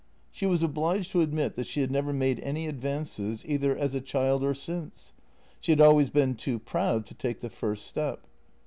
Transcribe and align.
She 0.31 0.47
was 0.47 0.63
obliged 0.63 1.11
to 1.11 1.21
admit 1.21 1.55
that 1.55 1.67
she 1.67 1.81
had 1.81 1.91
never 1.91 2.11
made 2.11 2.39
any 2.39 2.65
advances, 2.65 3.45
either 3.45 3.77
as 3.77 3.93
a 3.93 4.01
child 4.01 4.43
or 4.43 4.55
since; 4.55 5.13
she 5.59 5.71
had 5.71 5.79
always 5.79 6.09
been 6.09 6.33
too 6.33 6.57
proud 6.57 7.05
to 7.05 7.13
take 7.13 7.41
the 7.41 7.51
first 7.51 7.85
step. 7.85 8.25